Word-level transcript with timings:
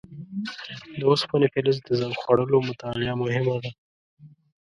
د 0.97 0.99
اوسپنې 1.11 1.47
فلز 1.53 1.77
د 1.87 1.89
زنګ 1.99 2.13
خوړلو 2.21 2.57
مطالعه 2.69 3.13
مهمه 3.21 3.55
ده. 3.63 3.71